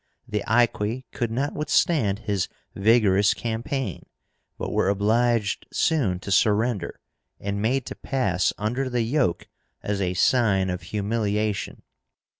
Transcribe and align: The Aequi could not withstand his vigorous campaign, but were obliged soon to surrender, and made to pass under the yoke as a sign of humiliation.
The 0.27 0.43
Aequi 0.47 1.03
could 1.11 1.29
not 1.29 1.53
withstand 1.53 2.21
his 2.25 2.47
vigorous 2.73 3.35
campaign, 3.35 4.07
but 4.57 4.71
were 4.73 4.89
obliged 4.89 5.67
soon 5.71 6.17
to 6.21 6.31
surrender, 6.31 6.99
and 7.39 7.61
made 7.61 7.85
to 7.85 7.93
pass 7.95 8.51
under 8.57 8.89
the 8.89 9.03
yoke 9.03 9.47
as 9.83 10.01
a 10.01 10.15
sign 10.15 10.71
of 10.71 10.81
humiliation. 10.89 11.83